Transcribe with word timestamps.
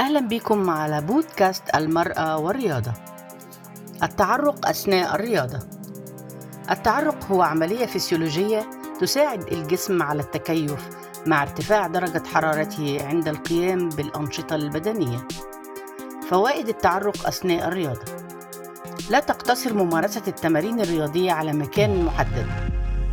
أهلا 0.00 0.20
بكم 0.20 0.70
على 0.70 1.00
بودكاست 1.00 1.62
المرأة 1.74 2.36
والرياضة. 2.38 2.92
التعرق 4.02 4.68
أثناء 4.68 5.14
الرياضة. 5.14 5.58
التعرق 6.70 7.24
هو 7.24 7.42
عملية 7.42 7.86
فسيولوجية 7.86 8.70
تساعد 9.00 9.52
الجسم 9.52 10.02
على 10.02 10.22
التكيف 10.22 10.88
مع 11.26 11.42
ارتفاع 11.42 11.86
درجة 11.86 12.22
حرارته 12.34 13.06
عند 13.06 13.28
القيام 13.28 13.88
بالأنشطة 13.88 14.56
البدنية. 14.56 15.28
فوائد 16.30 16.68
التعرق 16.68 17.26
أثناء 17.26 17.68
الرياضة. 17.68 18.04
لا 19.10 19.20
تقتصر 19.20 19.74
ممارسة 19.74 20.22
التمارين 20.28 20.80
الرياضية 20.80 21.32
على 21.32 21.52
مكان 21.52 22.04
محدد 22.04 22.46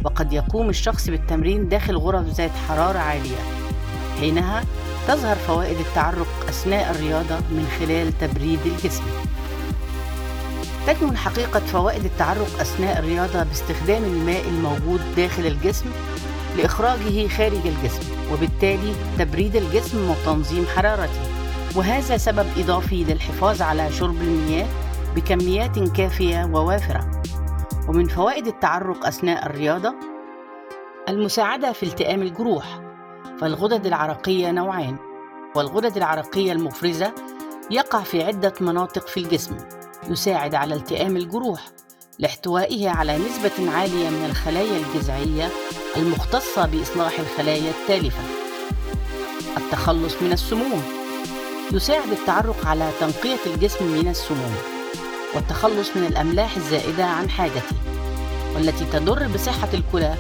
وقد 0.05 0.33
يقوم 0.33 0.69
الشخص 0.69 1.09
بالتمرين 1.09 1.69
داخل 1.69 1.97
غرف 1.97 2.25
ذات 2.25 2.51
حرارة 2.69 2.99
عالية. 2.99 3.37
حينها 4.19 4.63
تظهر 5.07 5.35
فوائد 5.35 5.77
التعرق 5.79 6.27
أثناء 6.49 6.91
الرياضة 6.91 7.35
من 7.35 7.67
خلال 7.79 8.17
تبريد 8.17 8.59
الجسم. 8.65 9.03
تكمن 10.87 11.17
حقيقة 11.17 11.59
فوائد 11.59 12.05
التعرق 12.05 12.59
أثناء 12.59 12.99
الرياضة 12.99 13.43
باستخدام 13.43 14.03
الماء 14.03 14.41
الموجود 14.47 15.01
داخل 15.17 15.45
الجسم 15.45 15.85
لإخراجه 16.57 17.27
خارج 17.27 17.67
الجسم 17.67 18.01
وبالتالي 18.33 18.93
تبريد 19.19 19.55
الجسم 19.55 20.09
وتنظيم 20.09 20.65
حرارته. 20.75 21.21
وهذا 21.75 22.17
سبب 22.17 22.45
إضافي 22.57 23.03
للحفاظ 23.03 23.61
على 23.61 23.91
شرب 23.91 24.21
المياه 24.21 24.67
بكميات 25.15 25.79
كافية 25.79 26.45
ووافرة. 26.53 27.21
ومن 27.87 28.07
فوائد 28.07 28.47
التعرق 28.47 29.05
أثناء 29.05 29.45
الرياضة 29.45 29.95
المساعدة 31.09 31.71
في 31.71 31.83
التئام 31.83 32.21
الجروح. 32.21 32.86
فالغدد 33.41 33.85
العرقية 33.85 34.51
نوعان 34.51 34.97
والغدد 35.55 35.97
العرقية 35.97 36.51
المفرزة 36.51 37.13
يقع 37.71 38.01
في 38.03 38.23
عدة 38.23 38.53
مناطق 38.61 39.07
في 39.07 39.19
الجسم 39.19 39.57
يساعد 40.09 40.55
على 40.55 40.75
التئام 40.75 41.17
الجروح 41.17 41.61
لاحتوائه 42.19 42.89
على 42.89 43.17
نسبة 43.17 43.71
عالية 43.71 44.09
من 44.09 44.25
الخلايا 44.29 44.77
الجذعية 44.77 45.49
المختصة 45.97 46.65
بإصلاح 46.65 47.19
الخلايا 47.19 47.71
التالفة. 47.71 48.23
التخلص 49.57 50.21
من 50.21 50.31
السموم 50.31 50.81
يساعد 51.73 52.11
التعرق 52.11 52.65
على 52.65 52.89
تنقية 52.99 53.39
الجسم 53.45 53.85
من 53.85 54.07
السموم 54.07 54.55
والتخلص 55.35 55.89
من 55.95 56.05
الأملاح 56.05 56.55
الزائدة 56.55 57.05
عن 57.05 57.29
حاجته 57.29 57.75
والتي 58.55 58.85
تضر 58.85 59.27
بصحة 59.27 59.69
الكلى 59.73 60.15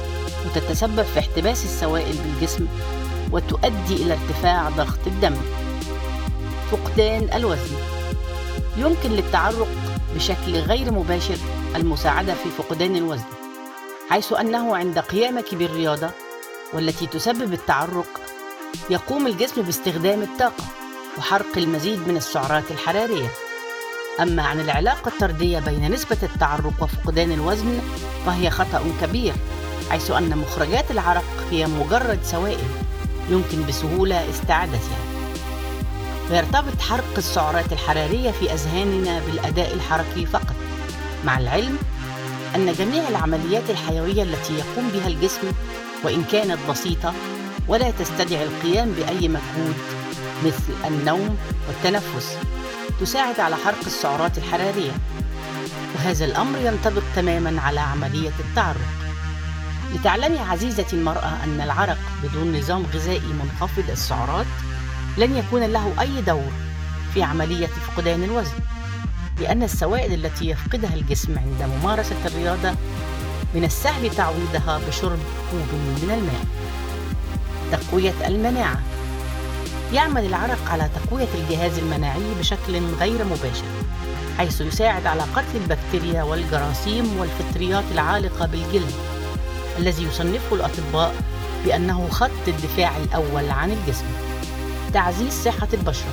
وتتسبب 0.45 1.01
في 1.03 1.19
احتباس 1.19 1.65
السوائل 1.65 2.15
بالجسم 2.17 2.67
وتؤدي 3.31 3.95
إلى 3.95 4.13
ارتفاع 4.13 4.69
ضغط 4.69 5.07
الدم. 5.07 5.35
فقدان 6.71 7.29
الوزن. 7.33 7.75
يمكن 8.77 9.09
للتعرق 9.09 9.67
بشكل 10.15 10.55
غير 10.55 10.91
مباشر 10.91 11.37
المساعدة 11.75 12.33
في 12.33 12.49
فقدان 12.49 12.95
الوزن 12.95 13.23
حيث 14.09 14.33
أنه 14.33 14.77
عند 14.77 14.99
قيامك 14.99 15.55
بالرياضة 15.55 16.09
والتي 16.73 17.07
تسبب 17.07 17.53
التعرق 17.53 18.21
يقوم 18.89 19.27
الجسم 19.27 19.61
باستخدام 19.61 20.21
الطاقة 20.21 20.63
وحرق 21.17 21.57
المزيد 21.57 22.07
من 22.07 22.17
السعرات 22.17 22.71
الحرارية. 22.71 23.27
أما 24.19 24.43
عن 24.43 24.59
العلاقة 24.59 25.09
الطردية 25.09 25.59
بين 25.59 25.91
نسبة 25.91 26.17
التعرق 26.23 26.73
وفقدان 26.81 27.31
الوزن 27.31 27.79
فهي 28.25 28.49
خطأ 28.49 28.83
كبير 29.01 29.33
حيث 29.89 30.11
أن 30.11 30.37
مخرجات 30.37 30.91
العرق 30.91 31.47
هي 31.51 31.65
مجرد 31.67 32.19
سوائل. 32.23 32.86
يمكن 33.29 33.65
بسهولة 33.67 34.29
استعادتها. 34.29 34.97
ويرتبط 36.31 36.81
حرق 36.81 37.17
السعرات 37.17 37.73
الحرارية 37.73 38.31
في 38.31 38.53
أذهاننا 38.53 39.19
بالأداء 39.19 39.73
الحركي 39.73 40.25
فقط 40.25 40.55
مع 41.25 41.37
العلم 41.37 41.77
أن 42.55 42.73
جميع 42.73 43.09
العمليات 43.09 43.69
الحيوية 43.69 44.23
التي 44.23 44.53
يقوم 44.53 44.89
بها 44.93 45.07
الجسم 45.07 45.51
وإن 46.03 46.23
كانت 46.23 46.57
بسيطة 46.69 47.13
ولا 47.67 47.91
تستدعي 47.91 48.43
القيام 48.43 48.91
بأي 48.91 49.27
مجهود 49.27 49.75
مثل 50.45 50.87
النوم 50.87 51.37
والتنفس 51.67 52.37
تساعد 53.01 53.39
على 53.39 53.55
حرق 53.55 53.85
السعرات 53.85 54.37
الحرارية. 54.37 54.91
وهذا 55.95 56.25
الأمر 56.25 56.59
ينطبق 56.59 57.03
تماما 57.15 57.61
على 57.61 57.79
عملية 57.79 58.31
التعرق. 58.39 59.06
لتعلمي 59.95 60.39
عزيزتي 60.39 60.95
المرأة 60.95 61.43
أن 61.43 61.61
العرق 61.61 61.97
بدون 62.23 62.57
نظام 62.57 62.83
غذائي 62.93 63.33
منخفض 63.43 63.89
السعرات 63.89 64.45
لن 65.17 65.37
يكون 65.37 65.63
له 65.63 65.93
أي 66.01 66.21
دور 66.21 66.51
في 67.13 67.23
عملية 67.23 67.67
فقدان 67.67 68.23
الوزن 68.23 68.59
لأن 69.39 69.63
السوائل 69.63 70.13
التي 70.25 70.49
يفقدها 70.49 70.93
الجسم 70.93 71.39
عند 71.39 71.71
ممارسة 71.79 72.15
الرياضة 72.25 72.75
من 73.55 73.63
السهل 73.63 74.15
تعويضها 74.15 74.81
بشرب 74.87 75.19
كوب 75.51 75.67
من 75.73 76.11
الماء. 76.11 76.45
تقوية 77.71 78.27
المناعة 78.27 78.79
يعمل 79.93 80.25
العرق 80.25 80.69
على 80.69 80.89
تقوية 80.95 81.27
الجهاز 81.35 81.77
المناعي 81.77 82.33
بشكل 82.39 82.79
غير 82.99 83.25
مباشر 83.25 83.65
حيث 84.37 84.61
يساعد 84.61 85.05
على 85.05 85.21
قتل 85.21 85.55
البكتيريا 85.55 86.23
والجراثيم 86.23 87.17
والفطريات 87.17 87.83
العالقة 87.91 88.45
بالجلد 88.45 88.91
الذي 89.77 90.03
يصنفه 90.03 90.55
الأطباء 90.55 91.15
بأنه 91.65 92.07
خط 92.09 92.47
الدفاع 92.47 92.97
الأول 92.97 93.49
عن 93.49 93.71
الجسم. 93.71 94.05
تعزيز 94.93 95.33
صحة 95.43 95.67
البشرة. 95.73 96.11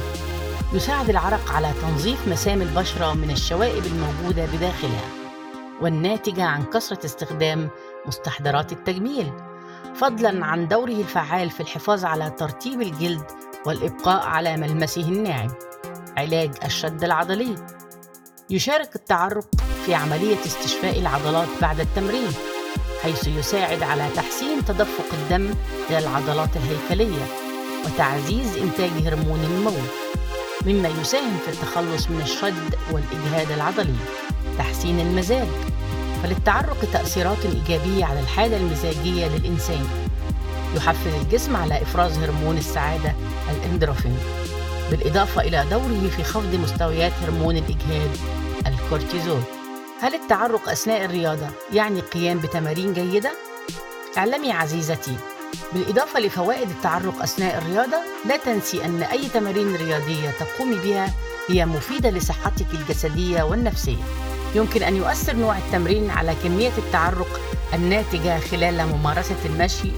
يساعد 0.72 1.10
العرق 1.10 1.50
على 1.52 1.72
تنظيف 1.82 2.28
مسام 2.28 2.62
البشرة 2.62 3.14
من 3.14 3.30
الشوائب 3.30 3.84
الموجودة 3.86 4.46
بداخلها 4.46 5.04
والناتجة 5.80 6.44
عن 6.44 6.64
كثرة 6.64 7.04
استخدام 7.04 7.70
مستحضرات 8.06 8.72
التجميل. 8.72 9.32
فضلا 9.94 10.46
عن 10.46 10.68
دوره 10.68 10.92
الفعال 10.92 11.50
في 11.50 11.60
الحفاظ 11.60 12.04
على 12.04 12.30
ترطيب 12.30 12.82
الجلد 12.82 13.24
والإبقاء 13.66 14.26
على 14.26 14.56
ملمسه 14.56 15.02
الناعم. 15.02 15.50
علاج 16.16 16.54
الشد 16.64 17.04
العضلي. 17.04 17.54
يشارك 18.50 18.96
التعرق 18.96 19.46
في 19.86 19.94
عملية 19.94 20.40
استشفاء 20.46 20.98
العضلات 20.98 21.48
بعد 21.62 21.80
التمرين. 21.80 22.32
حيث 23.04 23.28
يساعد 23.28 23.82
على 23.82 24.08
تحسين 24.16 24.64
تدفق 24.64 25.04
الدم 25.12 25.54
إلى 25.90 25.98
العضلات 25.98 26.48
الهيكلية 26.56 27.24
وتعزيز 27.84 28.56
إنتاج 28.56 28.90
هرمون 29.06 29.44
النمو 29.44 29.76
مما 30.66 30.88
يساهم 30.88 31.38
في 31.44 31.50
التخلص 31.52 32.10
من 32.10 32.20
الشد 32.20 32.74
والإجهاد 32.90 33.50
العضلي 33.50 33.94
تحسين 34.58 35.00
المزاج 35.00 35.48
فللتعرق 36.22 36.76
تأثيرات 36.92 37.38
إيجابية 37.44 38.04
على 38.04 38.20
الحالة 38.20 38.56
المزاجية 38.56 39.26
للإنسان 39.26 39.86
يحفز 40.76 41.14
الجسم 41.22 41.56
على 41.56 41.82
إفراز 41.82 42.18
هرمون 42.18 42.56
السعادة 42.56 43.14
الإندروفين 43.50 44.16
بالإضافة 44.90 45.42
إلى 45.42 45.64
دوره 45.70 46.10
في 46.16 46.24
خفض 46.24 46.54
مستويات 46.54 47.12
هرمون 47.22 47.56
الإجهاد 47.56 48.16
الكورتيزول. 48.66 49.40
هل 50.00 50.14
التعرق 50.14 50.68
أثناء 50.68 51.04
الرياضة 51.04 51.46
يعني 51.72 52.00
القيام 52.00 52.38
بتمارين 52.38 52.92
جيدة؟ 52.92 53.32
اعلمي 54.18 54.52
عزيزتي 54.52 55.16
بالإضافة 55.72 56.20
لفوائد 56.20 56.70
التعرق 56.70 57.22
أثناء 57.22 57.58
الرياضة 57.58 57.96
لا 58.26 58.36
تنسي 58.36 58.84
أن 58.84 59.02
أي 59.02 59.28
تمارين 59.28 59.76
رياضية 59.76 60.30
تقومي 60.30 60.76
بها 60.76 61.10
هي 61.48 61.66
مفيدة 61.66 62.10
لصحتك 62.10 62.66
الجسدية 62.74 63.42
والنفسية 63.42 64.04
يمكن 64.54 64.82
أن 64.82 64.96
يؤثر 64.96 65.36
نوع 65.36 65.58
التمرين 65.58 66.10
على 66.10 66.34
كمية 66.44 66.72
التعرق 66.78 67.40
الناتجة 67.74 68.38
خلال 68.38 68.86
ممارسة 68.86 69.36
المشي 69.44 69.90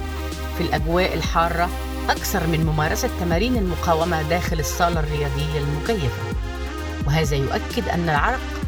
في 0.59 0.61
الأجواء 0.61 1.15
الحارة 1.15 1.71
أكثر 2.09 2.47
من 2.47 2.67
ممارسة 2.67 3.11
تمارين 3.21 3.57
المقاومة 3.57 4.23
داخل 4.23 4.61
الصالة 4.61 5.01
الرياضية 5.01 5.59
المكيفة 5.59 6.23
وهذا 7.07 7.37
يؤكد 7.37 7.89
أن 7.89 8.09
العرق 8.09 8.66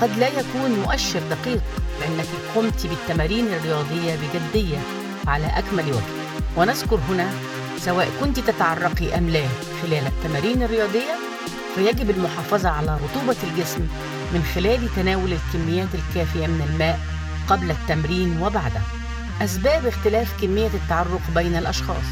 قد 0.00 0.18
لا 0.18 0.28
يكون 0.28 0.70
مؤشر 0.70 1.20
دقيق 1.30 1.62
لأنك 2.00 2.26
قمت 2.54 2.86
بالتمارين 2.86 3.46
الرياضية 3.46 4.16
بجدية 4.16 4.78
على 5.26 5.46
أكمل 5.46 5.84
وجه 5.88 6.20
ونذكر 6.56 6.98
هنا 7.08 7.30
سواء 7.78 8.08
كنت 8.20 8.40
تتعرقي 8.40 9.18
أم 9.18 9.30
لا 9.30 9.44
خلال 9.82 10.06
التمارين 10.06 10.62
الرياضية 10.62 11.14
فيجب 11.74 12.10
المحافظة 12.10 12.68
على 12.68 12.98
رطوبة 13.04 13.36
الجسم 13.42 13.80
من 14.34 14.42
خلال 14.54 14.88
تناول 14.96 15.32
الكميات 15.32 15.88
الكافية 15.94 16.46
من 16.46 16.68
الماء 16.72 17.00
قبل 17.48 17.70
التمرين 17.70 18.42
وبعده. 18.42 18.80
أسباب 19.42 19.86
اختلاف 19.86 20.42
كمية 20.42 20.70
التعرق 20.74 21.20
بين 21.34 21.56
الأشخاص 21.56 22.04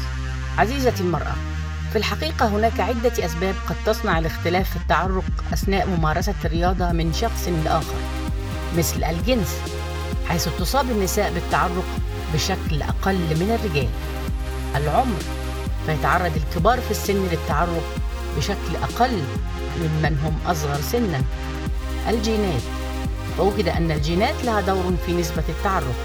عزيزتي 0.57 1.03
المرأة 1.03 1.35
في 1.91 1.97
الحقيقة 1.97 2.47
هناك 2.47 2.79
عدة 2.79 3.25
أسباب 3.25 3.55
قد 3.69 3.75
تصنع 3.85 4.19
الاختلاف 4.19 4.69
في 4.69 4.75
التعرق 4.75 5.23
أثناء 5.53 5.87
ممارسة 5.87 6.33
الرياضة 6.45 6.91
من 6.91 7.13
شخص 7.13 7.47
لآخر 7.65 7.95
مثل 8.77 9.03
الجنس 9.03 9.57
حيث 10.27 10.49
تصاب 10.59 10.91
النساء 10.91 11.33
بالتعرق 11.33 11.85
بشكل 12.33 12.81
أقل 12.81 13.15
من 13.15 13.59
الرجال. 13.59 13.89
العمر 14.75 15.19
فيتعرض 15.85 16.31
الكبار 16.35 16.81
في 16.81 16.91
السن 16.91 17.27
للتعرق 17.31 17.83
بشكل 18.37 18.75
أقل 18.83 19.21
ممن 19.79 20.17
هم 20.23 20.51
أصغر 20.51 20.81
سنا. 20.81 21.21
الجينات 22.09 22.61
وجد 23.39 23.67
أن 23.67 23.91
الجينات 23.91 24.35
لها 24.43 24.61
دور 24.61 24.93
في 25.05 25.13
نسبة 25.13 25.43
التعرق. 25.49 25.95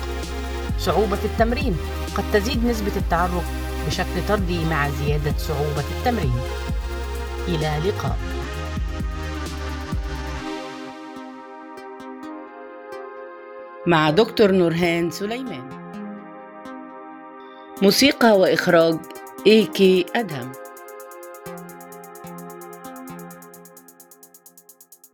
صعوبة 0.78 1.19
التمرين 1.25 1.76
قد 2.14 2.25
تزيد 2.32 2.64
نسبة 2.64 2.92
التعرق 2.96 3.44
بشكل 3.86 4.26
طردي 4.28 4.64
مع 4.64 4.88
زيادة 4.88 5.34
صعوبة 5.38 5.84
التمرين. 5.98 6.40
إلى 7.48 7.78
اللقاء. 7.78 8.19
مع 13.86 14.10
دكتور 14.10 14.52
نورهان 14.52 15.10
سليمان. 15.10 15.69
موسيقى 17.82 18.38
وإخراج 18.38 18.98
إيكي 19.46 20.06
أدهم. 20.16 20.52